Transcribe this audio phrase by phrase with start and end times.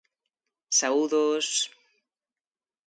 [0.79, 1.47] Saúdos...